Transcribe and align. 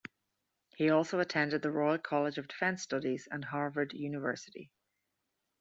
He 0.77 0.89
also 0.89 1.19
attended 1.19 1.61
the 1.61 1.69
Royal 1.69 1.99
College 1.99 2.39
of 2.39 2.47
Defence 2.47 2.81
Studies, 2.81 3.27
and 3.29 3.45
Harvard 3.45 3.93
University. 3.93 4.71